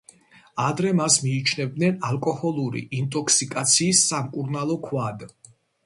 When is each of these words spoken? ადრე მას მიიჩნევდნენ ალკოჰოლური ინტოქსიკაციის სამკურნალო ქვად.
ადრე 0.67 0.93
მას 0.99 1.17
მიიჩნევდნენ 1.25 2.01
ალკოჰოლური 2.11 2.85
ინტოქსიკაციის 3.03 4.05
სამკურნალო 4.11 4.83
ქვად. 4.89 5.29